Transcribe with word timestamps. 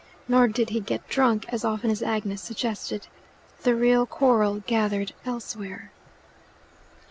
Nor 0.27 0.47
did 0.47 0.71
he 0.71 0.79
get 0.79 1.07
drunk 1.09 1.45
as 1.49 1.63
often 1.63 1.91
as 1.91 2.01
Agnes 2.01 2.41
suggested. 2.41 3.05
The 3.61 3.75
real 3.75 4.07
quarrel 4.07 4.63
gathered 4.65 5.13
elsewhere. 5.27 5.91